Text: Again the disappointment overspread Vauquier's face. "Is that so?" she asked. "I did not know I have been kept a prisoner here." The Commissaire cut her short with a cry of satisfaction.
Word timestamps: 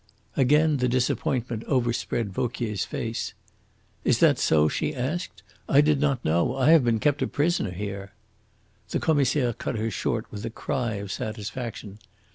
Again 0.35 0.77
the 0.77 0.87
disappointment 0.87 1.63
overspread 1.67 2.33
Vauquier's 2.33 2.85
face. 2.85 3.35
"Is 4.03 4.17
that 4.17 4.39
so?" 4.39 4.67
she 4.67 4.95
asked. 4.95 5.43
"I 5.69 5.79
did 5.79 5.99
not 6.01 6.25
know 6.25 6.55
I 6.55 6.71
have 6.71 6.83
been 6.83 6.97
kept 6.99 7.21
a 7.21 7.27
prisoner 7.27 7.69
here." 7.69 8.11
The 8.89 8.99
Commissaire 8.99 9.53
cut 9.53 9.75
her 9.75 9.91
short 9.91 10.25
with 10.31 10.43
a 10.43 10.49
cry 10.49 10.93
of 10.95 11.11
satisfaction. 11.11 11.99